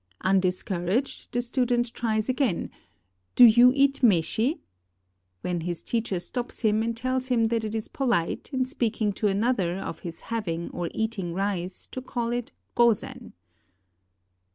[0.21, 2.71] Undiscouraged, the stu dent tries again:
[3.35, 4.57] "Do you eat meshi?"
[5.41, 9.27] when his teacher stops him, and tells him that it is polite, in speaking to
[9.27, 13.33] another of his having or eating rice, to call it gozen.